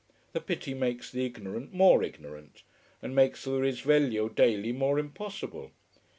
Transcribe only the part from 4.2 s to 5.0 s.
daily more